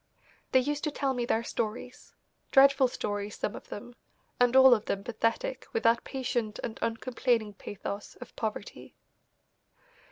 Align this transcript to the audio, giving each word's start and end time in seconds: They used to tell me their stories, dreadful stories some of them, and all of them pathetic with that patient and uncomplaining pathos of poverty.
They 0.51 0.59
used 0.61 0.83
to 0.85 0.89
tell 0.89 1.13
me 1.13 1.25
their 1.25 1.43
stories, 1.43 2.15
dreadful 2.49 2.87
stories 2.87 3.35
some 3.37 3.55
of 3.55 3.69
them, 3.69 3.93
and 4.39 4.55
all 4.55 4.73
of 4.73 4.85
them 4.85 5.03
pathetic 5.03 5.67
with 5.73 5.83
that 5.83 6.03
patient 6.05 6.59
and 6.63 6.79
uncomplaining 6.81 7.53
pathos 7.53 8.15
of 8.15 8.35
poverty. 8.35 8.95